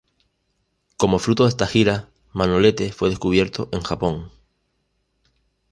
Como 0.97 1.19
fruto 1.19 1.43
de 1.43 1.49
estas 1.49 1.69
giras, 1.69 2.05
Manolete 2.33 2.91
fue 2.91 3.11
descubierto 3.11 3.69
en 3.71 3.81
Japón. 3.81 4.31